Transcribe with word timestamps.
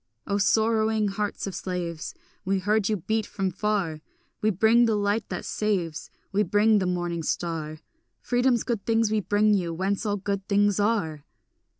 O 0.25 0.39
sorrowing 0.39 1.09
hearts 1.09 1.45
of 1.45 1.53
slaves, 1.53 2.15
We 2.43 2.57
heard 2.57 2.89
you 2.89 2.97
beat 2.97 3.27
from 3.27 3.51
far! 3.51 4.01
We 4.41 4.49
bring 4.49 4.85
the 4.85 4.95
light 4.95 5.29
that 5.29 5.45
saves, 5.45 6.09
We 6.31 6.41
bring 6.41 6.79
the 6.79 6.87
morning 6.87 7.21
star; 7.21 7.77
Freedom's 8.19 8.63
good 8.63 8.83
things 8.87 9.11
we 9.11 9.19
bring 9.19 9.53
you, 9.53 9.75
whence 9.75 10.03
all 10.03 10.17
good 10.17 10.47
things 10.47 10.79
are. 10.79 11.23